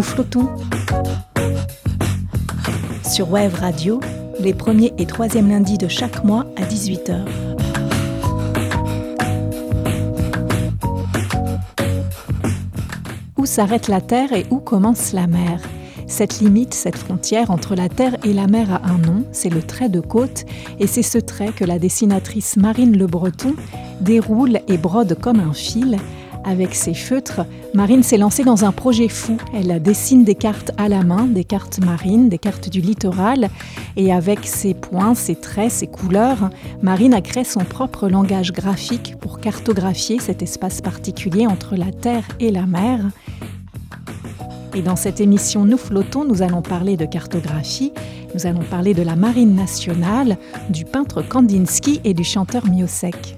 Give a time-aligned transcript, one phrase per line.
[0.00, 0.48] Nous flottons
[3.06, 4.00] sur Wave Radio
[4.40, 7.18] les premiers et troisièmes lundis de chaque mois à 18h.
[13.36, 15.60] Où s'arrête la Terre et où commence la mer?
[16.06, 19.62] Cette limite, cette frontière entre la terre et la mer a un nom, c'est le
[19.62, 20.46] trait de côte,
[20.78, 23.54] et c'est ce trait que la dessinatrice Marine Le Breton
[24.00, 25.98] déroule et brode comme un fil.
[26.44, 27.42] Avec ses feutres,
[27.74, 29.36] Marine s'est lancée dans un projet fou.
[29.54, 33.50] Elle dessine des cartes à la main, des cartes marines, des cartes du littoral,
[33.96, 36.50] et avec ses points, ses traits, ses couleurs,
[36.82, 42.26] Marine a créé son propre langage graphique pour cartographier cet espace particulier entre la terre
[42.40, 43.00] et la mer.
[44.74, 47.92] Et dans cette émission Nous flottons, nous allons parler de cartographie,
[48.34, 50.38] nous allons parler de la marine nationale,
[50.70, 53.36] du peintre Kandinsky et du chanteur Miosek.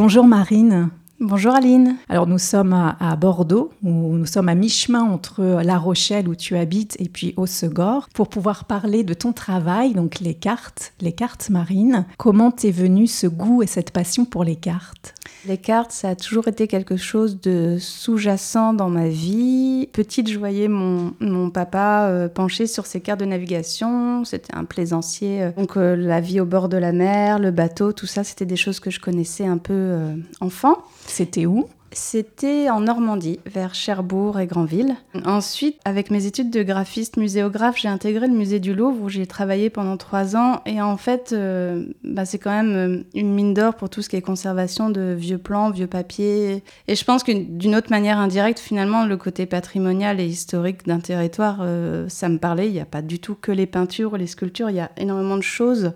[0.00, 0.90] Bonjour Marine.
[1.18, 1.96] Bonjour Aline.
[2.08, 6.56] Alors nous sommes à, Bordeaux, où nous sommes à mi-chemin entre La Rochelle où tu
[6.56, 11.50] habites et puis Haussegor, pour pouvoir parler de ton travail, donc les cartes, les cartes
[11.50, 12.06] marines.
[12.16, 15.16] Comment t'es venu ce goût et cette passion pour les cartes?
[15.46, 19.88] Les cartes, ça a toujours été quelque chose de sous-jacent dans ma vie.
[19.92, 24.24] Petite, je voyais mon, mon papa euh, penché sur ses cartes de navigation.
[24.24, 25.42] C'était un plaisancier.
[25.42, 28.46] Euh, donc euh, la vie au bord de la mer, le bateau, tout ça, c'était
[28.46, 29.96] des choses que je connaissais un peu
[30.40, 30.78] enfant.
[31.06, 31.68] C'était où?
[31.92, 34.94] C'était en Normandie, vers Cherbourg et Granville.
[35.24, 39.26] Ensuite, avec mes études de graphiste muséographe, j'ai intégré le musée du Louvre où j'ai
[39.26, 40.60] travaillé pendant trois ans.
[40.66, 44.08] Et en fait, euh, bah, c'est quand même euh, une mine d'or pour tout ce
[44.08, 46.62] qui est conservation de vieux plans, vieux papiers.
[46.88, 51.00] Et je pense que d'une autre manière indirecte, finalement, le côté patrimonial et historique d'un
[51.00, 52.68] territoire, euh, ça me parlait.
[52.68, 55.36] Il n'y a pas du tout que les peintures, les sculptures, il y a énormément
[55.36, 55.92] de choses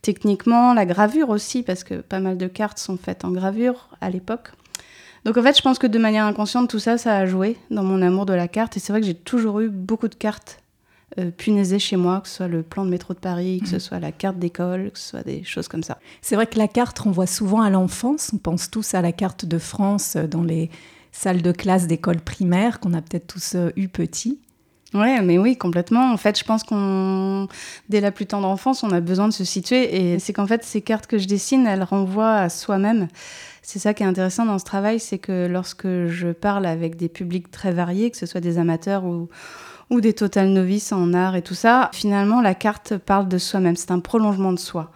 [0.00, 4.10] techniquement, la gravure aussi, parce que pas mal de cartes sont faites en gravure à
[4.10, 4.52] l'époque.
[5.28, 7.84] Donc en fait, je pense que de manière inconsciente, tout ça, ça a joué dans
[7.84, 8.78] mon amour de la carte.
[8.78, 10.62] Et c'est vrai que j'ai toujours eu beaucoup de cartes
[11.18, 13.76] euh, punaisées chez moi, que ce soit le plan de métro de Paris, que ce
[13.76, 13.80] mmh.
[13.80, 15.98] soit la carte d'école, que ce soit des choses comme ça.
[16.22, 18.30] C'est vrai que la carte renvoie souvent à l'enfance.
[18.32, 20.70] On pense tous à la carte de France dans les
[21.12, 24.40] salles de classe d'école primaire qu'on a peut-être tous euh, eu petit.
[24.94, 26.12] Ouais, mais oui, complètement.
[26.12, 27.46] En fait, je pense qu'on,
[27.90, 30.12] dès la plus tendre enfance, on a besoin de se situer.
[30.14, 33.08] Et c'est qu'en fait, ces cartes que je dessine, elles renvoient à soi-même.
[33.60, 37.10] C'est ça qui est intéressant dans ce travail, c'est que lorsque je parle avec des
[37.10, 39.28] publics très variés, que ce soit des amateurs ou,
[39.90, 43.76] ou des total novices en art et tout ça, finalement, la carte parle de soi-même.
[43.76, 44.90] C'est un prolongement de soi.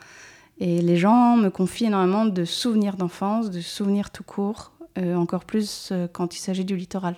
[0.59, 5.45] Et les gens me confient énormément de souvenirs d'enfance, de souvenirs tout court, euh, encore
[5.45, 7.17] plus euh, quand il s'agit du littoral.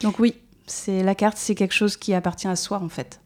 [0.00, 0.36] Donc oui,
[0.66, 3.20] c'est la carte, c'est quelque chose qui appartient à soi en fait.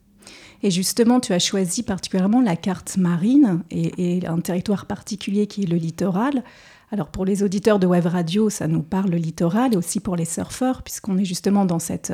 [0.63, 5.67] Et justement, tu as choisi particulièrement la carte marine et, un territoire particulier qui est
[5.67, 6.43] le littoral.
[6.91, 10.17] Alors pour les auditeurs de Web Radio, ça nous parle le littoral et aussi pour
[10.17, 12.13] les surfeurs, puisqu'on est justement dans cette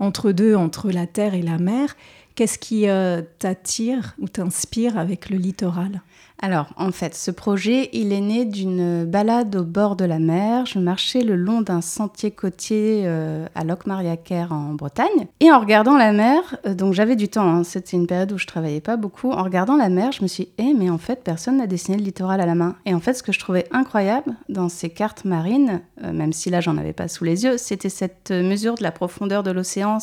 [0.00, 1.94] entre-deux, entre la terre et la mer.
[2.34, 6.02] Qu'est-ce qui euh, t'attire ou t'inspire avec le littoral?
[6.40, 10.66] Alors, en fait, ce projet, il est né d'une balade au bord de la mer.
[10.66, 15.26] Je marchais le long d'un sentier côtier euh, à Locmariaquer en Bretagne.
[15.40, 18.38] Et en regardant la mer, euh, donc j'avais du temps, hein, c'était une période où
[18.38, 19.30] je travaillais pas beaucoup.
[19.30, 21.96] En regardant la mer, je me suis dit, eh, mais en fait, personne n'a dessiné
[21.96, 22.76] le littoral à la main.
[22.84, 26.50] Et en fait, ce que je trouvais incroyable dans ces cartes marines, euh, même si
[26.50, 29.98] là, j'en avais pas sous les yeux, c'était cette mesure de la profondeur de l'océan,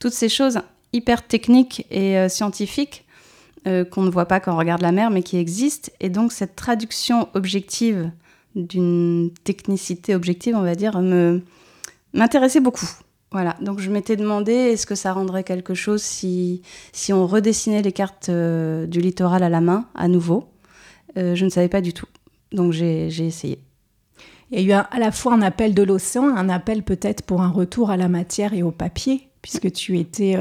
[0.00, 0.58] toutes ces choses
[0.92, 3.03] hyper techniques et scientifiques
[3.66, 5.92] euh, qu'on ne voit pas quand on regarde la mer, mais qui existe.
[6.00, 8.10] Et donc cette traduction objective
[8.54, 11.00] d'une technicité objective, on va dire,
[12.12, 12.88] m'intéressait beaucoup.
[13.32, 17.82] Voilà, donc je m'étais demandé est-ce que ça rendrait quelque chose si, si on redessinait
[17.82, 20.44] les cartes euh, du littoral à la main à nouveau?
[21.16, 22.06] Euh, je ne savais pas du tout,
[22.52, 23.58] donc j'ai essayé.
[24.52, 27.42] Il y a eu à la fois un appel de l'océan, un appel peut-être pour
[27.42, 30.36] un retour à la matière et au papier, puisque tu étais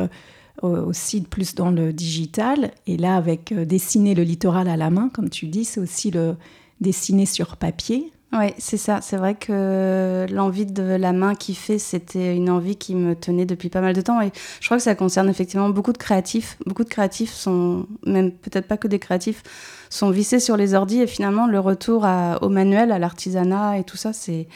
[0.61, 2.71] aussi plus dans le digital.
[2.87, 6.11] Et là, avec euh, dessiner le littoral à la main, comme tu dis, c'est aussi
[6.11, 6.35] le
[6.79, 8.11] dessiner sur papier.
[8.33, 8.99] Oui, c'est ça.
[9.01, 13.45] C'est vrai que l'envie de la main qui fait, c'était une envie qui me tenait
[13.45, 14.21] depuis pas mal de temps.
[14.21, 16.57] Et je crois que ça concerne effectivement beaucoup de créatifs.
[16.65, 19.43] Beaucoup de créatifs sont, même peut-être pas que des créatifs,
[19.91, 20.99] sont vissés sur les ordis.
[20.99, 22.07] Et finalement, le retour
[22.41, 24.47] au manuel, à l'artisanat et tout ça, c'est,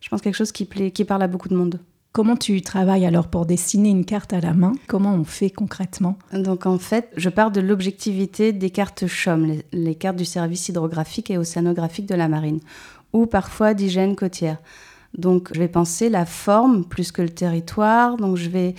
[0.00, 1.80] je pense, quelque chose qui, plaît, qui parle à beaucoup de monde.
[2.18, 4.72] Comment tu travailles alors pour dessiner une carte à la main?
[4.88, 6.18] Comment on fait concrètement?
[6.32, 11.30] Donc en fait, je pars de l'objectivité des cartes CHOM, les, cartes du service hydrographique
[11.30, 12.58] et océanographique de la marine,
[13.12, 14.56] ou parfois d'hygiène côtière.
[15.16, 18.16] Donc je vais penser la forme plus que le territoire.
[18.16, 18.74] Donc je vais,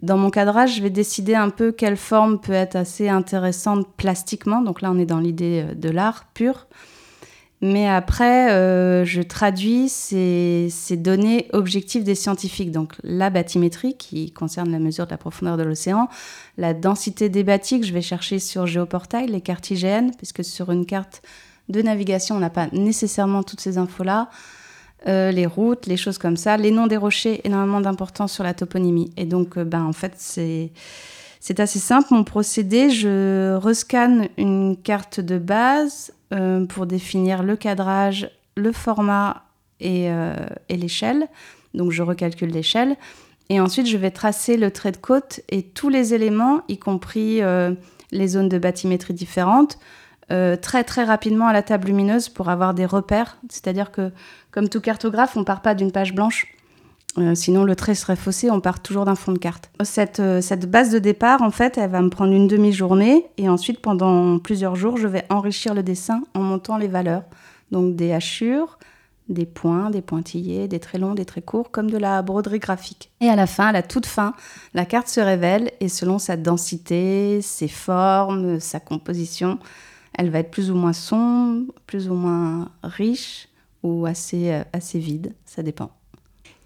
[0.00, 4.62] dans mon cadrage, je vais décider un peu quelle forme peut être assez intéressante plastiquement.
[4.62, 6.68] Donc là, on est dans l'idée euh, de l'art pur.
[7.66, 10.68] Mais après, euh, je traduis ces,
[10.98, 12.70] données objectives des scientifiques.
[12.70, 16.10] Donc la bathymétrie, qui concerne la mesure de la profondeur de l'océan,
[16.58, 20.70] la densité des bâtis que je vais chercher sur Géoportail, les cartes IGN, puisque sur
[20.72, 21.22] une carte
[21.70, 24.28] de navigation, on n'a pas nécessairement toutes ces infos-là.
[25.08, 28.52] Euh, les routes, les choses comme ça, les noms des rochers, énormément d'importance sur la
[28.52, 29.10] toponymie.
[29.16, 30.70] Et donc, euh, ben, en fait, c'est,
[31.46, 32.08] c'est assez simple.
[32.10, 39.42] Mon procédé, je rescanne une carte de base euh, pour définir le cadrage, le format
[39.78, 41.28] et, et l'échelle.
[41.74, 42.96] Donc, je recalcule l'échelle.
[43.50, 47.42] Et ensuite, je vais tracer le trait de côte et tous les éléments, y compris
[48.10, 49.78] les zones de bathymétrie différentes,
[50.30, 53.36] euh, très très rapidement à la table lumineuse pour avoir des repères.
[53.50, 54.10] C'est-à-dire que,
[54.50, 56.46] comme tout cartographe, on part pas d'une page blanche.
[57.18, 59.70] Euh, sinon, le trait serait faussé, on part toujours d'un fond de carte.
[59.82, 63.48] Cette, euh, cette base de départ, en fait, elle va me prendre une demi-journée et
[63.48, 67.22] ensuite, pendant plusieurs jours, je vais enrichir le dessin en montant les valeurs.
[67.70, 68.78] Donc des hachures,
[69.28, 73.10] des points, des pointillés, des traits longs, des traits courts, comme de la broderie graphique.
[73.20, 74.34] Et à la fin, à la toute fin,
[74.74, 79.58] la carte se révèle et selon sa densité, ses formes, sa composition,
[80.16, 83.48] elle va être plus ou moins sombre, plus ou moins riche
[83.82, 85.90] ou assez, euh, assez vide, ça dépend.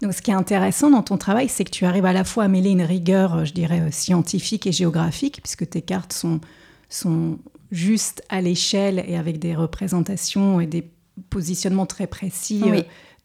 [0.01, 2.45] Donc, ce qui est intéressant dans ton travail, c'est que tu arrives à la fois
[2.45, 6.39] à mêler une rigueur, euh, je dirais, euh, scientifique et géographique, puisque tes cartes sont,
[6.89, 7.37] sont
[7.71, 10.89] justes à l'échelle et avec des représentations et des
[11.29, 12.63] positionnements très précis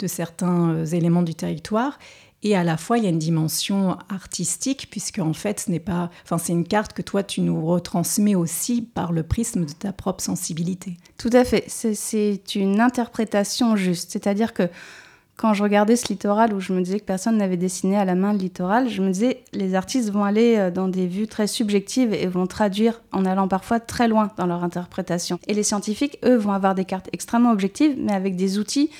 [0.01, 1.99] de certains éléments du territoire.
[2.45, 5.81] Et à la fois, il y a une dimension artistique, puisque en fait, ce n'est
[5.81, 9.73] pas, enfin, c'est une carte que toi, tu nous retransmets aussi par le prisme de
[9.73, 10.99] ta propre sensibilité.
[11.17, 11.65] Tout à fait.
[11.69, 14.11] C'est une interprétation juste.
[14.11, 14.69] C'est-à-dire que
[15.37, 18.15] quand je regardais ce littoral où je me disais que personne n'avait dessiné à la
[18.15, 21.47] main le littoral, je me disais les artistes vont aller euh, dans des vues très
[21.47, 25.39] subjectives et vont traduire en allant parfois très loin dans leur interprétation.
[25.49, 28.91] Et les scientifiques, eux, vont avoir des cartes extrêmement objectives, mais avec des outils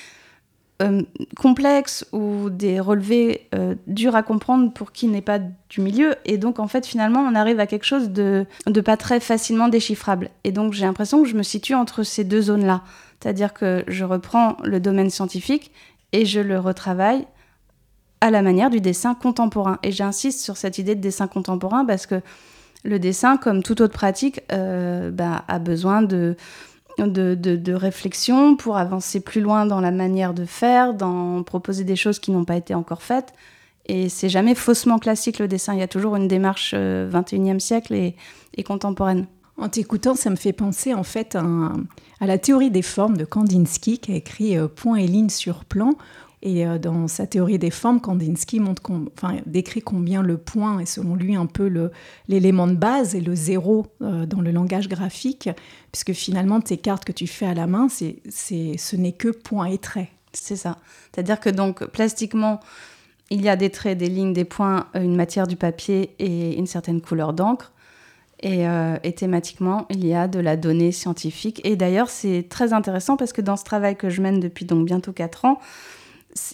[0.81, 1.03] euh,
[1.37, 6.15] complexes ou des relevés euh, durs à comprendre pour qui n'est pas du milieu.
[6.25, 9.69] Et donc, en fait, finalement, on arrive à quelque chose de, de pas très facilement
[9.69, 10.29] déchiffrable.
[10.43, 12.81] Et donc, j'ai l'impression que je me situe entre ces deux zones-là.
[13.21, 15.71] C'est-à-dire que je reprends le domaine scientifique
[16.15, 17.27] et je le retravaille
[18.21, 19.79] à la manière du dessin contemporain.
[19.83, 22.21] Et j'insiste sur cette idée de dessin contemporain parce que
[22.85, 26.37] le dessin, comme toute autre pratique, euh, bah, a besoin de
[26.97, 32.19] de, réflexion pour avancer plus loin dans la manière de faire, dans proposer des choses
[32.19, 33.33] qui n'ont pas été encore faites.
[33.85, 37.59] Et c'est jamais faussement classique le dessin, il y a toujours une démarche 21e euh,
[37.59, 39.27] siècle et, contemporaine.
[39.57, 41.71] En t'écoutant, ça me fait penser en fait à,
[42.19, 45.95] la théorie des formes de Kandinsky qui a écrit euh, Point et ligne sur plan,
[46.45, 48.81] et euh, dans sa théorie des formes, Kandinsky montre
[49.47, 51.89] décrit combien le point est selon lui un peu
[52.27, 55.49] l'élément de base et le zéro euh, dans le langage graphique,
[55.91, 59.65] puisque finalement tes cartes que tu fais à la main, c'est, ce n'est que point
[59.65, 60.11] et trait.
[60.33, 60.77] C'est ça.
[61.11, 62.59] C'est-à-dire que donc plastiquement,
[63.31, 66.67] il y a des traits, des lignes, des points, une matière du papier et une
[66.67, 67.71] certaine couleur d'encre.
[68.41, 68.65] Et,
[69.03, 71.61] et, thématiquement, il y a de la donnée scientifique.
[71.63, 74.85] Et d'ailleurs, c'est très intéressant parce que dans ce travail que je mène depuis donc
[74.85, 75.59] bientôt 4 ans,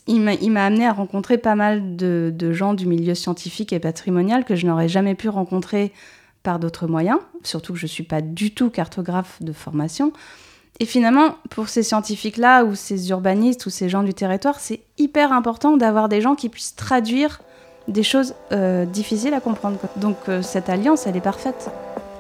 [0.08, 4.56] il m'a amené à rencontrer pas mal de, gens du milieu scientifique et patrimonial que
[4.56, 5.92] je n'aurais jamais pu rencontrer
[6.44, 10.12] par d'autres moyens, surtout que je ne suis pas du tout cartographe de formation.
[10.80, 15.34] Et finalement, pour ces scientifiques-là, ou ces urbanistes, ou ces gens du territoire, c'est hyper
[15.34, 17.42] important d'avoir des gens qui puissent traduire
[17.88, 19.78] des choses euh, difficiles à comprendre.
[19.98, 21.70] Donc euh, cette alliance, elle est parfaite.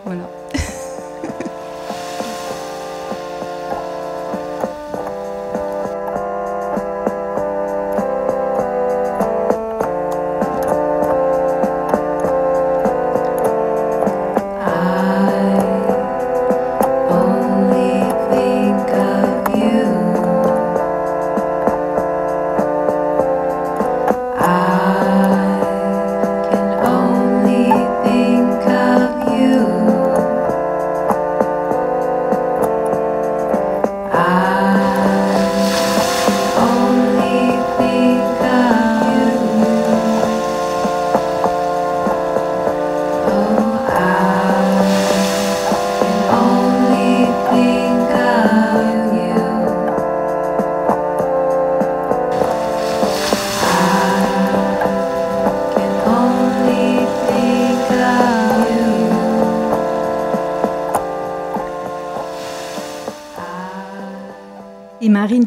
[0.04, 0.41] Voilà.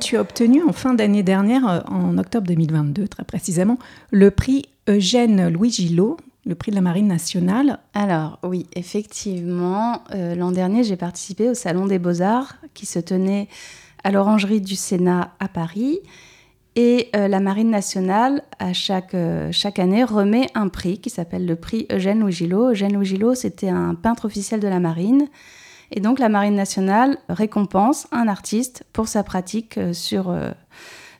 [0.04, 3.78] Tu as obtenu en fin d'année dernière, euh, en octobre 2022 très précisément,
[4.10, 7.78] le prix Eugène Louis Gillot, le prix de la Marine nationale.
[7.94, 13.48] Alors oui, effectivement, euh, l'an dernier j'ai participé au Salon des beaux-arts qui se tenait
[14.04, 16.00] à l'Orangerie du Sénat à Paris.
[16.76, 19.16] Et euh, la Marine nationale, à chaque,
[19.52, 22.72] chaque année, remet un prix qui s'appelle le prix Eugène Louis Gillot.
[22.72, 25.28] Eugène Louis Gillot, c'était un peintre officiel de la Marine.
[25.94, 30.36] Et donc la Marine nationale récompense un artiste pour sa pratique euh, sur,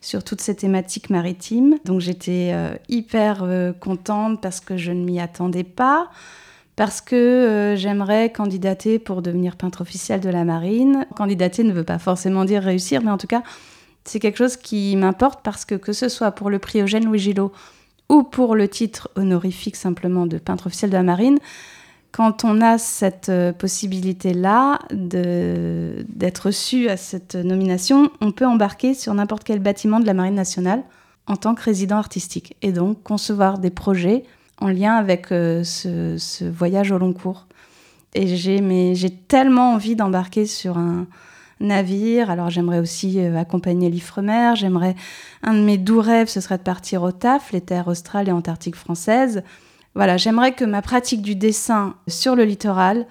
[0.00, 1.78] sur toutes ces thématiques maritimes.
[1.87, 2.52] Donc j'étais
[2.88, 3.47] hyper
[3.81, 6.11] contente parce que je ne m'y attendais pas
[6.76, 11.07] parce que j'aimerais candidater pour devenir peintre officiel de la marine.
[11.16, 13.43] Candidater ne veut pas forcément dire réussir, mais en tout cas,
[14.04, 17.19] c'est quelque chose qui m'importe parce que que ce soit pour le prix Eugène Louis
[17.19, 17.52] Gillot
[18.09, 21.38] ou pour le titre honorifique simplement de peintre officiel de la marine,
[22.14, 29.12] quand on a cette euh, possibilité-là d'être reçu à cette nomination, on peut embarquer sur
[29.14, 30.85] n'importe quel bâtiment de la Marine nationale
[31.26, 34.23] en tant que résident artistique et donc concevoir des projets
[34.61, 37.49] en lien avec euh, ce, voyage au long cours.
[38.14, 41.09] Et j'ai tellement envie d'embarquer sur un,
[41.59, 42.30] navire.
[42.30, 44.52] Alors j'aimerais aussi euh, accompagner l'Ifremer.
[44.54, 44.94] J'aimerais
[45.42, 48.33] un de mes doux rêves, ce serait de partir au TAF, les terres australes et
[48.33, 49.42] antarctiques françaises.
[49.94, 53.06] Voilà, j'aimerais que ma pratique du dessin sur le littoral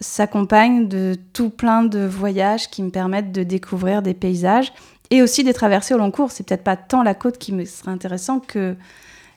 [0.00, 4.72] s'accompagne de tout plein de voyages qui me permettent de découvrir des paysages
[5.10, 6.30] et aussi des traversées au long cours.
[6.30, 8.76] C'est peut-être pas tant la côte qui me serait intéressant que,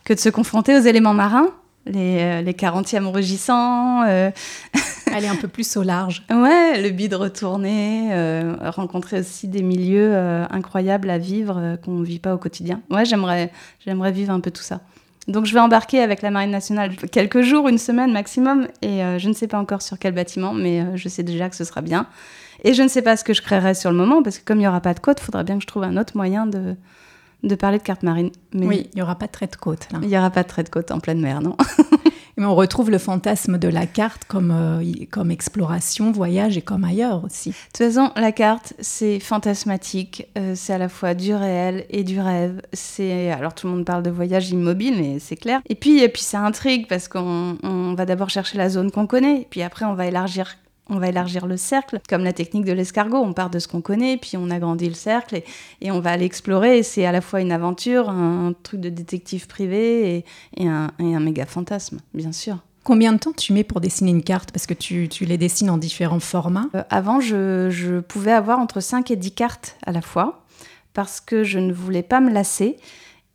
[0.03, 1.51] que de se confronter aux éléments marins
[1.85, 4.03] les, euh, les 40e rugissants.
[4.03, 4.31] Euh...
[5.13, 6.23] Aller un peu plus au large.
[6.29, 12.05] Ouais, le bide retourné, euh, rencontrer aussi des milieux euh, incroyables à vivre qu'on ne
[12.05, 12.81] vit pas au quotidien.
[12.89, 13.51] Ouais, j'aimerais,
[13.85, 14.81] j'aimerais vivre un peu tout ça.
[15.27, 19.27] Donc je vais embarquer avec la Marine nationale quelques jours, une semaine maximum, et je
[19.27, 22.05] ne sais pas encore sur quel bâtiment, mais je sais déjà que ce sera bien.
[22.63, 24.57] Et je ne sais pas ce que je créerai sur le moment, parce que comme
[24.57, 26.45] il n'y aura pas de côte, il faudra bien que je trouve un autre moyen
[26.45, 26.75] de,
[27.43, 28.31] de parler de carte marine.
[28.53, 29.99] Mais oui, il n'y aura pas de trait de côte là.
[30.01, 31.55] Il n'y aura pas de trait de côte en pleine mer, non.
[32.37, 36.83] Mais on retrouve le fantasme de la carte comme, euh, comme exploration, voyage et comme
[36.83, 37.49] ailleurs aussi.
[37.49, 40.27] De toute façon, la carte, c'est fantasmatique.
[40.37, 42.61] Euh, c'est à la fois du réel et du rêve.
[42.73, 45.61] C'est alors tout le monde parle de voyage immobile, mais c'est clair.
[45.69, 49.47] Et puis, et puis ça intrigue parce qu'on va d'abord chercher la zone qu'on connaît,
[49.49, 50.55] puis après on va élargir
[50.89, 53.17] on va élargir le cercle, comme la technique de l'escargot.
[53.17, 55.41] On part de ce qu'on connaît, puis on agrandit le cercle
[55.81, 56.83] et, on va aller explorer.
[56.83, 60.25] c'est à la fois une aventure, un truc de détective privé
[60.57, 62.57] et, un, méga fantasme, bien sûr.
[62.83, 64.51] Combien de temps tu mets pour dessiner une carte?
[64.51, 66.67] Parce que tu, les dessines en différents formats.
[66.75, 70.43] Euh, avant, je, je, pouvais avoir entre 5 et 10 cartes à la fois,
[70.93, 72.77] parce que je ne voulais pas me lasser.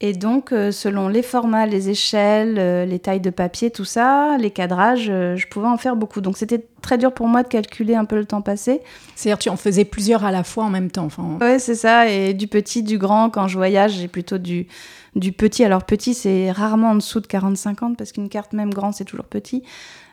[0.02, 4.38] Et donc, euh, selon les formats, les échelles, euh, les tailles de papier, tout ça,
[4.38, 6.22] les cadrages, euh, je pouvais en faire beaucoup.
[6.22, 8.80] Donc, c'était très dur pour moi de calculer un peu le temps passé.
[9.14, 11.04] C'est-à-dire, tu en faisais plusieurs à la fois en même temps.
[11.04, 11.36] Enfin...
[11.42, 12.08] Oui, c'est ça.
[12.08, 14.68] Et du petit, du grand, quand je voyage, j'ai plutôt du,
[15.16, 15.64] du petit.
[15.64, 19.26] Alors, petit, c'est rarement en dessous de 40-50 parce qu'une carte, même grande, c'est toujours
[19.26, 19.64] petit.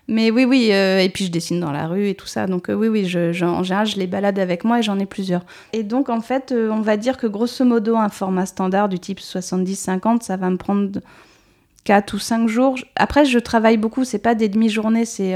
[0.09, 2.47] Mais oui, oui, euh, et puis je dessine dans la rue et tout ça.
[2.47, 5.05] Donc euh, oui, oui, je, en général, je les balade avec moi et j'en ai
[5.05, 5.45] plusieurs.
[5.73, 8.99] Et donc en fait, euh, on va dire que grosso modo, un format standard du
[8.99, 11.01] type 70-50, ça va me prendre
[11.83, 12.77] 4 ou 5 jours.
[12.95, 15.35] Après, je travaille beaucoup, c'est pas des demi-journées, c'est...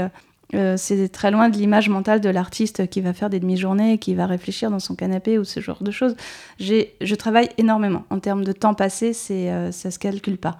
[0.76, 4.26] c'est très loin de l'image mentale de l'artiste qui va faire des demi-journées, qui va
[4.26, 6.14] réfléchir dans son canapé ou ce genre de choses.
[6.58, 8.04] Je travaille énormément.
[8.10, 10.58] En termes de temps passé, c'est, ça se calcule pas.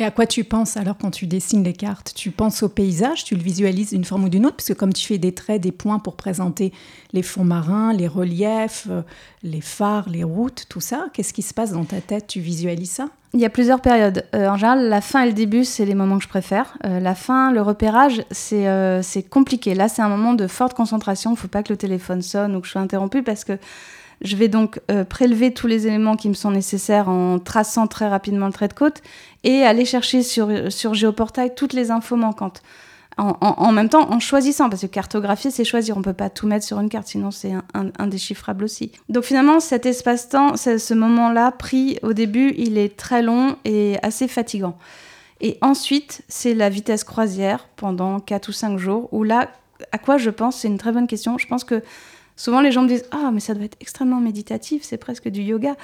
[0.00, 2.14] Et à quoi tu penses alors quand tu dessines les cartes?
[2.16, 5.06] Tu penses au paysage, tu le visualises d'une forme ou d'une autre, puisque comme tu
[5.06, 6.72] fais des traits, des points pour présenter
[7.12, 9.02] les fonds marins, les reliefs, euh,
[9.44, 12.26] les phares, les routes, tout ça, qu'est-ce qui se passe dans ta tête?
[12.26, 13.08] Tu visualises ça?
[13.34, 14.26] Il y a plusieurs périodes.
[14.34, 16.76] Euh, en général, la fin et le début, c'est les moments que je préfère.
[16.84, 19.74] Euh, la fin, le repérage, c'est compliqué.
[19.74, 21.30] Là, c'est un moment de forte concentration.
[21.30, 23.58] Il ne faut pas que le téléphone sonne ou que je sois interrompue parce que
[24.24, 28.08] je vais donc euh, prélever tous les éléments qui me sont nécessaires en traçant très
[28.08, 29.02] rapidement le trait de côte
[29.44, 32.62] et aller chercher sur, sur Géoportail toutes les infos manquantes.
[33.16, 35.94] En, même temps, en choisissant, parce que cartographier, c'est choisir.
[35.96, 37.52] On ne peut pas tout mettre sur une carte, sinon c'est
[37.96, 38.90] indéchiffrable aussi.
[39.08, 44.26] Donc finalement, cet espace-temps, ce moment-là pris au début, il est très long et assez
[44.26, 44.76] fatigant.
[45.40, 49.48] Et ensuite, c'est la vitesse croisière pendant 4 ou 5 jours, où là,
[49.92, 51.38] à quoi je pense C'est une très bonne question.
[51.38, 51.84] Je pense que
[52.36, 55.42] Souvent, les gens me disent Ah, mais ça doit être extrêmement méditatif, c'est presque du
[55.42, 55.76] yoga.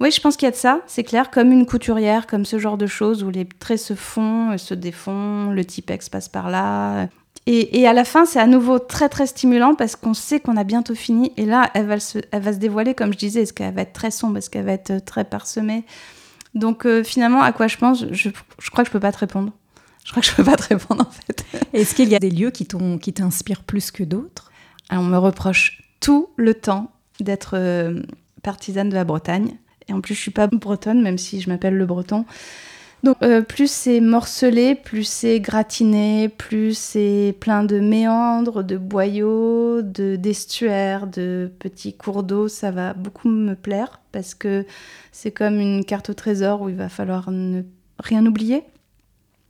[0.00, 2.58] Oui, je pense qu'il y a de ça, c'est clair, comme une couturière, comme ce
[2.58, 7.08] genre de choses où les traits se font, se défont, le typex passe par là.
[7.46, 10.64] Et, à la fin, c'est à nouveau très très stimulant parce qu'on sait qu'on a
[10.64, 11.32] bientôt fini.
[11.36, 13.82] Et là, elle va se, elle va se dévoiler, comme je disais, est-ce qu'elle va
[13.82, 15.84] être très sombre, est-ce qu'elle va être très parsemée.
[16.54, 19.18] Donc euh, finalement, à quoi je pense je, je crois que je peux pas te
[19.18, 19.52] répondre.
[20.04, 21.44] Je crois que je peux pas te répondre en fait.
[21.72, 24.50] Est-ce qu'il y a des lieux qui t'inspirent plus que d'autres?
[24.90, 28.02] On me reproche tout le temps d'être euh,
[28.42, 29.56] partisane de la Bretagne.
[29.88, 32.26] Et en plus, je suis pas bretonne, même si je m'appelle le breton.
[33.04, 39.80] Donc euh, plus c'est morcelé, plus c'est gratiné, plus c'est plein de méandres, de boyaux,
[39.80, 44.64] de d'estuaires, de petits cours d'eau, ça va beaucoup me plaire parce que
[45.12, 47.62] c'est comme une carte au trésor où il va falloir ne
[47.98, 48.62] rien oublier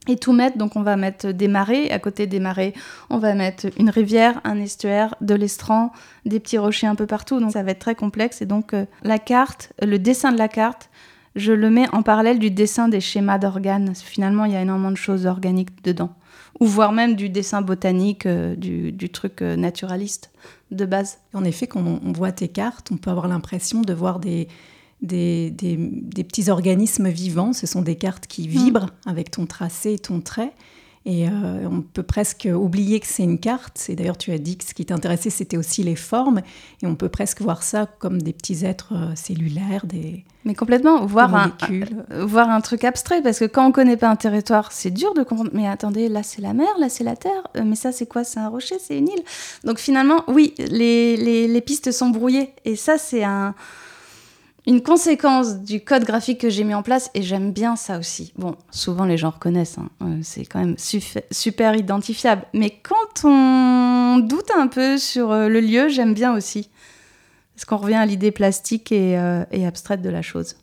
[0.07, 0.57] et tout mettre.
[0.57, 1.91] Donc on va mettre des marées.
[1.91, 2.73] À côté des marées,
[3.09, 5.91] on va mettre une rivière, un estuaire, de l'estran,
[6.25, 7.39] des petits rochers un peu partout.
[7.39, 8.41] Donc ça va être très complexe.
[8.41, 10.89] Et donc euh, la carte, le dessin de la carte,
[11.35, 13.93] je le mets en parallèle du dessin des schémas d'organes.
[13.95, 16.13] Finalement, il y a énormément de choses organiques dedans.
[16.61, 20.31] Ou voire même du dessin botanique, euh, du, truc euh, naturaliste
[20.71, 21.19] de base.
[21.33, 24.47] En effet, quand on voit tes cartes, on peut avoir l'impression de voir des,
[25.05, 25.53] des,
[26.15, 27.53] petits organismes vivants.
[27.53, 30.51] Ce sont des cartes qui vibrent avec ton tracé et ton trait.
[31.07, 33.85] Et euh, on peut presque oublier que c'est une carte.
[33.89, 36.41] Et d'ailleurs, tu as dit que ce qui t'intéressait, c'était aussi les formes.
[36.81, 40.25] Et on peut presque voir ça comme des petits êtres euh, cellulaires, des.
[40.45, 41.51] Mais complètement, voir un,
[42.11, 43.21] euh, voir un truc abstrait.
[43.21, 45.51] Parce que quand on connaît pas un territoire, c'est dur de comprendre.
[45.53, 47.43] Mais attendez, là c'est la mer, là c'est la terre.
[47.63, 48.23] mais ça c'est quoi?
[48.23, 49.23] C'est un rocher, c'est une île.
[49.63, 52.51] Donc finalement, oui, les, les pistes sont brouillées.
[52.63, 53.53] Et ça, c'est un
[54.67, 58.33] une conséquence du code graphique que j'ai mis en place, et j'aime bien ça aussi.
[58.35, 62.43] Bon, souvent les gens reconnaissent, hein, euh, c'est quand même super identifiable.
[62.53, 66.69] Mais quand on doute un peu sur euh, le lieu, j'aime bien aussi.
[67.55, 70.55] Parce qu'on revient à l'idée plastique euh, et, abstraite de la chose.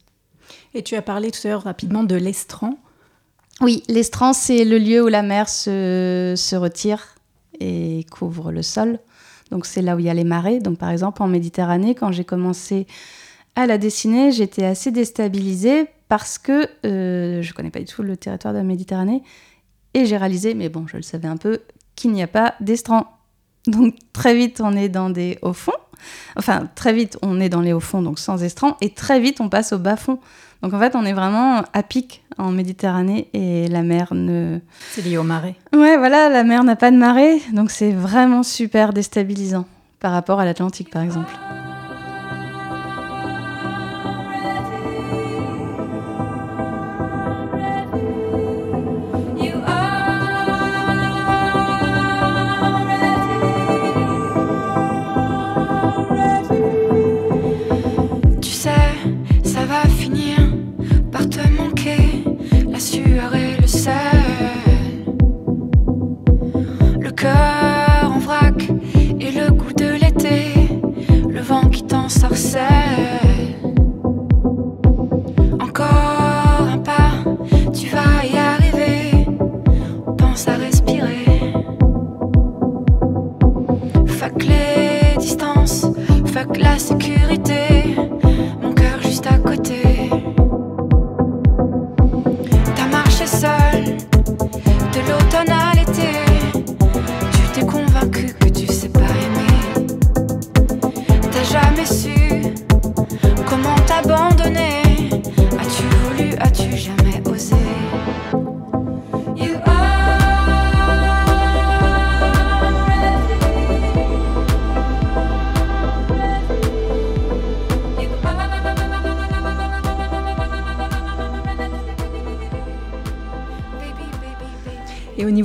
[0.75, 2.77] Et tu as parlé tout à l'heure rapidement de l'estran.
[3.61, 7.15] Oui, l'estran, c'est le lieu où la mer se, se retire
[7.61, 8.99] et couvre le sol.
[9.51, 10.59] Donc c'est là où il y a les marées.
[10.59, 12.87] Donc par exemple en Méditerranée, quand j'ai commencé
[13.57, 18.03] à la dessiner, j'étais assez déstabilisée parce que euh, je ne connais pas du tout
[18.03, 19.23] le territoire de la Méditerranée
[19.95, 21.61] et j'ai réalisé, mais bon, je le savais un peu,
[21.97, 23.07] qu'il n'y a pas d'estran.
[23.67, 25.73] Donc très vite, on est dans des hauts fonds.
[26.37, 29.41] Enfin, très vite, on est dans les hauts fonds, donc sans estran, et très vite,
[29.41, 30.19] on passe au bas fond.
[30.63, 34.59] Donc en fait, on est vraiment à pic en Méditerranée et la mer ne.
[34.91, 35.57] C'est lié aux marées.
[35.73, 39.67] Ouais, voilà, la mer n'a pas de marée, donc c'est vraiment super déstabilisant
[40.01, 41.33] par rapport à l'Atlantique, par exemple.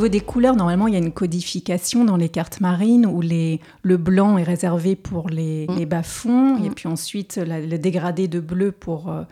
[0.05, 3.97] Des couleurs, normalement, il y a une codification dans les cartes marines où les, le
[3.97, 5.85] blanc est réservé pour les, mmh.
[5.85, 6.73] bas-fonds et mmh.
[6.73, 9.23] puis ensuite le dégradé de bleu pour, euh,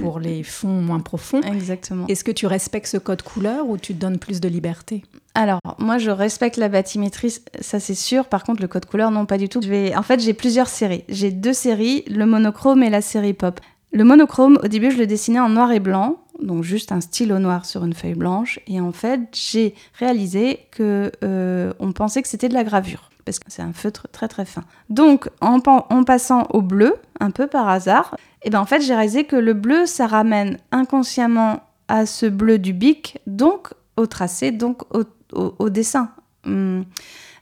[0.00, 0.22] pour mmh.
[0.22, 1.40] les fonds moins profonds.
[1.42, 2.06] Exactement.
[2.06, 5.02] Est-ce que tu respectes ce code couleur ou tu te donnes plus de liberté?
[5.34, 8.26] Alors, moi, je respecte la bathymétrie, ça c'est sûr.
[8.26, 9.60] Par contre, le code couleur, non, pas du tout.
[9.62, 9.96] Je vais...
[9.96, 11.04] En fait, j'ai plusieurs séries.
[11.08, 13.60] J'ai deux séries, le monochrome et la série pop.
[13.92, 17.38] Le monochrome, au début, je le dessinais en noir et blanc donc juste un stylo
[17.38, 18.60] noir sur une feuille blanche.
[18.66, 23.38] Et en fait, j'ai réalisé que euh, on pensait que c'était de la gravure parce
[23.38, 24.64] que c'est un feutre très très fin.
[24.90, 25.60] Donc en,
[26.04, 29.36] passant au bleu, un peu par hasard, et eh ben en fait j'ai réalisé que
[29.36, 35.68] le bleu ça ramène inconsciemment à ce bleu du bic, donc au tracé, donc au,
[35.70, 36.10] dessin.
[36.44, 36.84] Hum.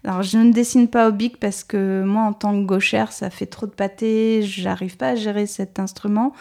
[0.04, 3.30] Alors je ne dessine pas au bic parce que moi en tant que gauchère ça
[3.30, 6.32] fait trop de pâté, j'arrive pas à gérer cet instrument.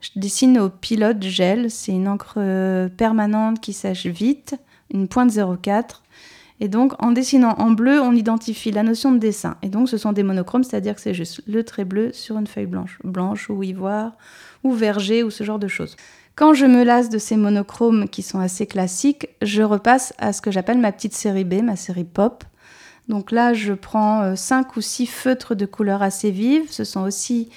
[0.00, 4.54] Je dessine au pilote gel, c'est une encre euh, permanente qui sèche vite,
[4.92, 5.32] une pointe
[5.62, 6.02] 04.
[6.60, 9.56] Et donc en dessinant en bleu, on identifie la notion de dessin.
[9.62, 12.46] Et donc ce sont des monochromes, c'est-à-dire que c'est juste le trait bleu sur une
[12.46, 14.12] feuille blanche, blanche ou ivoire
[14.64, 15.96] ou verger ou ce genre de choses.
[16.34, 20.40] Quand je me lasse de ces monochromes qui sont assez classiques, je repasse à ce
[20.40, 22.44] que j'appelle ma petite série B, ma série pop.
[23.08, 26.70] Donc là, je prends 5 euh, ou 6 feutres de couleurs assez vives.
[26.70, 27.48] Ce sont aussi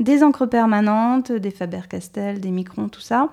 [0.00, 3.28] des encres permanentes, des Faber-Castell, des Microns, tout ça.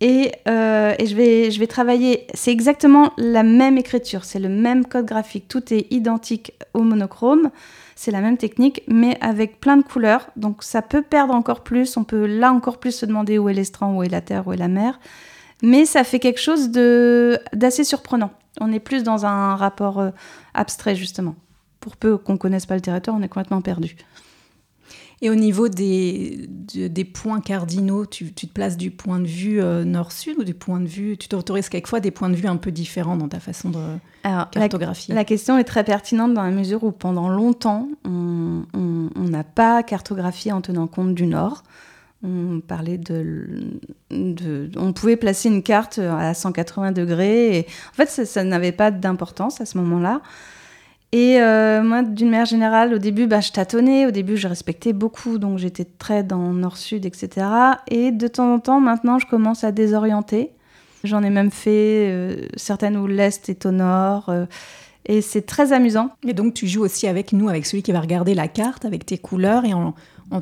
[0.00, 5.48] Et, vais, je vais travailler, c'est exactement la même écriture, c'est le même code graphique,
[5.48, 7.50] tout est identique au monochrome,
[7.96, 10.28] c'est la même technique, mais avec plein de couleurs.
[10.36, 11.96] Donc ça peut perdre encore plus.
[11.96, 14.52] On peut là encore plus se demander où est l'estran, où est la terre, où
[14.52, 14.98] est la mer.
[15.62, 18.30] Mais ça fait quelque chose d'assez surprenant.
[18.60, 20.10] On est plus dans un rapport euh,
[20.52, 21.36] abstrait, justement.
[21.80, 23.96] Pour peu qu'on connaisse pas le territoire, on est complètement perdu.
[25.22, 29.84] Et au niveau des, des points cardinaux, tu, te places du point de vue euh,
[29.84, 31.16] nord-sud ou du point de vue...
[31.16, 33.78] Tu t'autorises quelquefois des points de vue un peu différents dans ta façon de
[34.52, 35.14] cartographier?
[35.14, 38.64] la, question est très pertinente dans la mesure où pendant longtemps, on
[39.16, 41.62] n'a pas cartographié en tenant compte du nord.
[42.24, 43.78] On parlait de,
[44.10, 47.58] de, On pouvait placer une carte à 180 degrés.
[47.58, 50.22] Et, en fait, ça, ça n'avait pas d'importance à ce moment-là.
[51.14, 54.04] Et euh, moi, d'une manière générale, au début, bah, je tâtonnais.
[54.04, 57.46] Au début, je respectais beaucoup, donc j'étais très dans nord-sud, etc.
[57.86, 60.50] Et de temps en temps, maintenant, je commence à désorienter.
[61.04, 64.28] J'en ai même fait euh, certaines où l'est est au nord.
[64.28, 64.46] Euh,
[65.06, 66.10] et c'est très amusant.
[66.26, 69.06] Et donc, tu joues aussi avec nous, avec celui qui va regarder la carte, avec
[69.06, 69.94] tes couleurs, et en,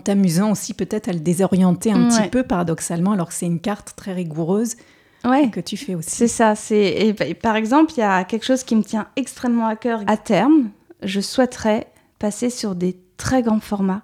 [0.02, 3.92] t'amusant aussi peut-être à le désorienter un petit peu, paradoxalement, alors que c'est une carte
[3.94, 4.76] très rigoureuse
[5.24, 6.10] ouais, que tu fais aussi.
[6.10, 6.54] C'est ça.
[6.54, 10.00] C'est par exemple, il y a quelque chose qui me tient extrêmement à cœur.
[10.06, 10.70] À terme,
[11.02, 11.86] je souhaiterais
[12.18, 14.02] passer sur des très grands formats,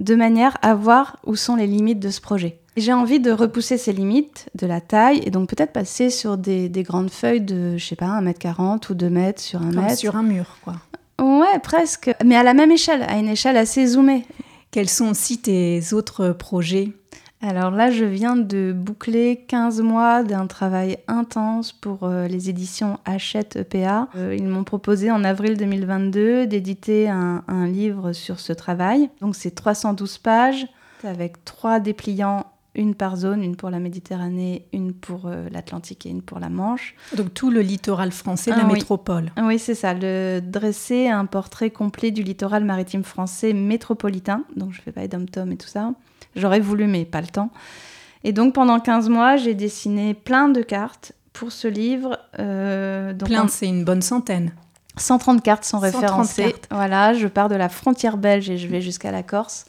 [0.00, 2.58] de manière à voir où sont les limites de ce projet.
[2.76, 6.70] J'ai envie de repousser ces limites de la taille et donc peut-être passer sur des,
[6.78, 9.98] grandes feuilles de, je sais pas, 1m40 ou 2 mètres sur un mètre.
[9.98, 10.74] Sur un mur, quoi.
[11.20, 12.10] Ouais, presque.
[12.24, 14.24] Mais à la même échelle, à une échelle assez zoomée.
[14.70, 16.92] Quels sont aussi tes autres projets?
[17.48, 22.98] Alors là, je viens de boucler 15 mois d'un travail intense pour euh, les éditions
[23.04, 24.08] Hachette EPA.
[24.16, 29.10] Euh, ils m'ont proposé en avril 2022 d'éditer un, livre sur ce travail.
[29.20, 30.66] Donc c'est 312 pages
[31.04, 36.08] avec trois dépliants une par zone, une pour la Méditerranée, une pour euh, l'Atlantique et
[36.08, 36.94] une pour la Manche.
[37.16, 39.30] Donc tout le littoral français, la ah métropole.
[39.42, 39.94] Oui, c'est ça.
[39.94, 44.44] Le dresser un portrait complet du littoral maritime français métropolitain.
[44.56, 45.92] Donc je fais pas dom-tom et tout ça.
[46.36, 47.50] J'aurais voulu, mais pas le temps.
[48.24, 52.18] Et donc pendant 15 mois, j'ai dessiné plein de cartes pour ce livre.
[52.38, 54.52] Euh, donc plein, c'est une bonne centaine.
[54.96, 56.54] 130 cartes sont référencées.
[56.70, 59.64] Voilà, je pars de la frontière belge et je vais jusqu'à la Corse.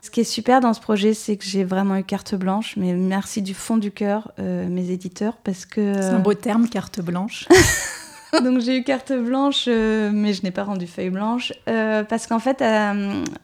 [0.00, 2.92] Ce qui est super dans ce projet, c'est que j'ai vraiment eu carte blanche, mais
[2.94, 5.94] merci du fond du cœur, euh, mes éditeurs, parce que...
[5.94, 7.46] C'est un beau terme, carte blanche.
[8.44, 12.38] Donc j'ai eu carte blanche, euh, mais je n'ai pas rendu feuille blanche, parce qu'en
[12.38, 12.64] fait,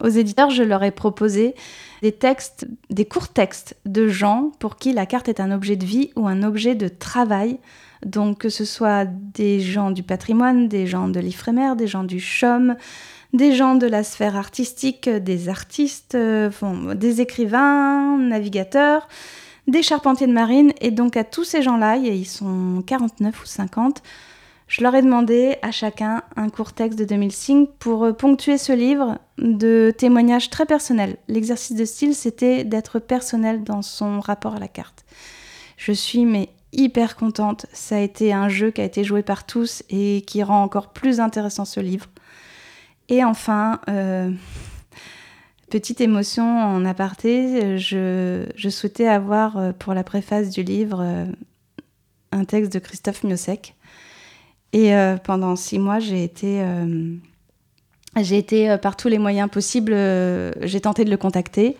[0.01, 1.55] aux éditeurs, je leur ai proposé
[2.01, 5.85] des textes, des courts textes de gens pour qui la carte est un objet de
[5.85, 7.59] vie ou un objet de travail.
[8.05, 12.19] Donc que ce soit des gens du patrimoine, des gens de l'Ifremer, des gens du
[12.19, 12.75] CHOM,
[13.33, 16.49] des gens de la sphère artistique, des artistes, euh,
[16.95, 19.07] des écrivains, navigateurs,
[19.67, 20.71] des charpentiers de marine.
[20.81, 24.01] Et donc à tous ces gens-là, ils sont 49 ou 50,
[24.69, 28.59] je leur ai demandé à chacun un court texte de 2000 signes pour euh, ponctuer
[28.59, 31.17] ce livre de témoignages très personnels.
[31.27, 35.05] L'exercice de style, c'était d'être personnel dans son rapport à la carte.
[35.75, 37.65] Je suis mais hyper contente.
[37.73, 40.93] Ça a été un jeu qui a été joué par tous et qui rend encore
[40.93, 42.05] plus intéressant ce livre.
[43.07, 44.29] Et enfin, euh,
[45.71, 51.03] petite émotion en aparté, je, je, souhaitais avoir euh, pour la préface du livre
[52.31, 53.73] un texte de Christophe Miossec
[54.73, 57.15] et euh, pendant six mois, j'ai été, euh,
[58.15, 59.93] été euh, par tous les moyens possibles,
[60.61, 61.75] j'ai tenté de le contacter.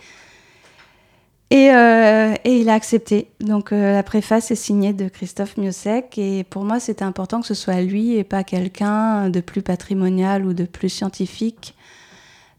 [1.51, 3.31] Et, et, il a accepté.
[3.39, 6.15] Donc la préface est signée de Christophe Miossec.
[6.19, 10.45] Et pour moi, c'était important que ce soit lui et pas quelqu'un de plus patrimonial
[10.45, 11.73] ou de plus scientifique.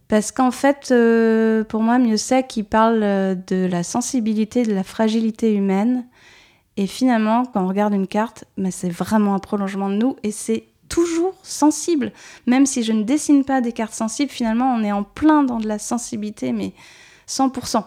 [0.08, 0.92] Parce qu'en fait,
[1.68, 2.98] pour moi, Miossec, il parle
[3.46, 6.04] de la sensibilité, de la fragilité humaine
[6.76, 10.30] et finalement, quand on regarde une carte, mais c'est vraiment un prolongement de nous et
[10.30, 12.12] c'est toujours sensible.
[12.46, 15.58] Même si je ne dessine pas des cartes sensibles, finalement, on est en plein dans
[15.58, 16.72] de la sensibilité, mais
[17.28, 17.84] 100%.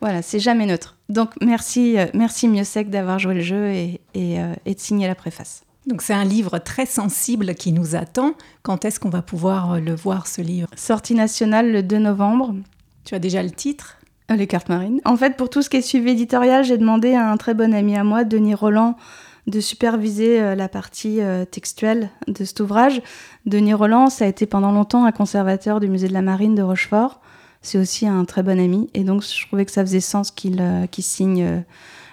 [0.00, 0.96] Voilà, c'est jamais neutre.
[1.08, 5.14] Donc merci, euh, merci Miossec d'avoir joué le jeu et, euh, et, de signer la
[5.14, 5.62] préface.
[5.86, 8.34] Donc c'est un livre très sensible qui nous attend.
[8.62, 10.68] Quand est-ce qu'on va pouvoir euh, le voir, ce livre?
[10.76, 12.54] Sortie nationale le 2 novembre.
[13.04, 13.98] Tu as déjà le titre?
[14.30, 15.00] Les cartes marines.
[15.04, 17.74] En fait, pour tout ce qui est suivi éditorial, j'ai demandé à un très bon
[17.74, 18.96] ami à moi, Denis Roland,
[19.46, 23.02] de superviser euh, la partie euh, textuelle de cet ouvrage.
[23.44, 26.62] Denis Roland, ça a été pendant longtemps un conservateur du musée de la marine de
[26.62, 27.20] Rochefort.
[27.60, 28.88] C'est aussi un très bon ami.
[28.94, 30.58] Et donc, je trouvais que ça faisait sens qu'il
[30.98, 31.64] signe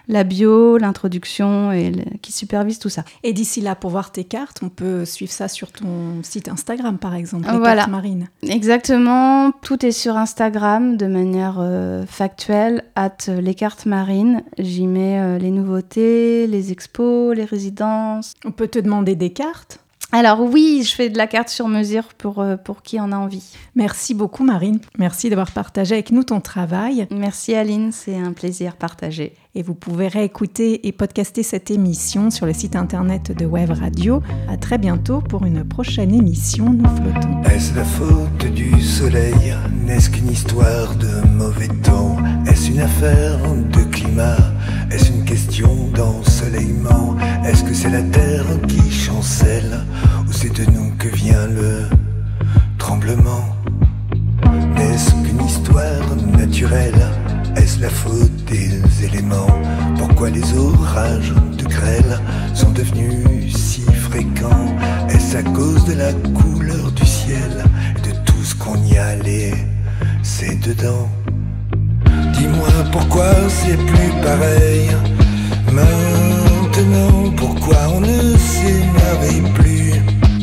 [0.07, 3.03] la bio, l'introduction et qui supervise tout ça.
[3.23, 6.97] Et d'ici là, pour voir tes cartes, on peut suivre ça sur ton site Instagram,
[6.97, 7.75] par exemple, les voilà.
[7.77, 8.29] cartes marines.
[8.43, 14.43] Exactement, tout est sur Instagram de manière euh, factuelle, at les cartes marines.
[14.57, 18.33] J'y mets euh, les nouveautés, les expos, les résidences.
[18.45, 19.80] On peut te demander des cartes
[20.11, 23.17] alors oui, je fais de la carte sur mesure pour, euh, pour qui en a
[23.17, 23.55] envie.
[23.75, 27.07] Merci beaucoup Marine, merci d'avoir partagé avec nous ton travail.
[27.11, 29.33] Merci Aline, c'est un plaisir partagé.
[29.53, 34.21] Et vous pouvez réécouter et podcaster cette émission sur le site internet de Web Radio.
[34.49, 37.43] À très bientôt pour une prochaine émission Nous flottons.
[37.43, 39.55] Est-ce la faute du soleil?
[39.85, 42.17] N'est-ce qu'une histoire de mauvais temps?
[42.61, 43.39] Est-ce une affaire
[43.73, 44.37] de climat?
[44.91, 47.15] Est-ce une question d'ensoleillement?
[47.43, 49.79] Est-ce que c'est la terre qui chancelle?
[50.27, 51.85] Ou c'est de nous que vient le
[52.77, 53.45] tremblement?
[54.75, 57.01] N'est-ce qu'une histoire naturelle?
[57.55, 59.59] Est-ce la faute des éléments?
[59.97, 62.19] Pourquoi les orages de grêle
[62.53, 64.67] sont devenus si fréquents?
[65.09, 67.65] Est-ce à cause de la couleur du ciel
[67.97, 69.15] et de tout ce qu'on y a
[70.21, 71.09] C'est dedans?
[72.41, 74.89] Dis-moi pourquoi c'est plus pareil.
[75.71, 79.93] Maintenant, pourquoi on ne s'émerveille plus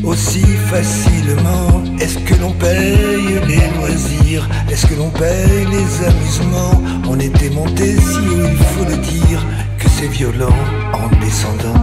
[0.05, 1.83] aussi facilement?
[2.01, 4.49] Est-ce que l'on paye les loisirs?
[4.71, 6.81] Est-ce que l'on paye les amusements?
[7.09, 8.19] On était monté si
[8.53, 9.45] il faut le dire
[9.81, 10.59] Que c'est violent
[10.93, 11.83] en descendant.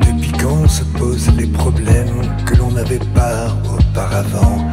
[0.00, 4.71] Depuis quand se posent les problèmes Que l'on n'avait pas auparavant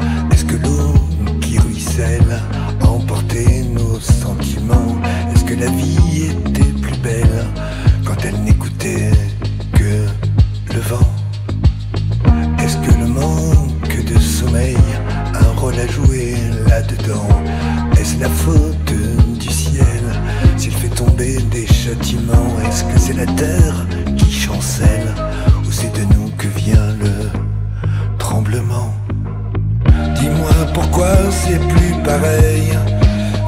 [31.00, 32.78] pourquoi c'est plus pareil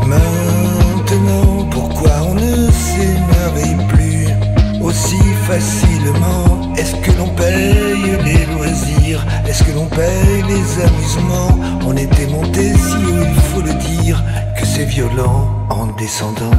[0.07, 4.27] Maintenant pourquoi on ne s'émerveille plus
[4.81, 11.97] aussi facilement Est-ce que l'on paye les loisirs Est-ce que l'on paye les amusements On
[11.97, 14.23] était monté si il faut le dire
[14.57, 16.51] Que c'est violent en descendant